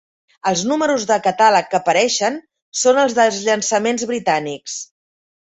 [0.51, 2.39] Els números de catàleg que apareixen
[2.85, 4.81] són els dels llançaments britànics.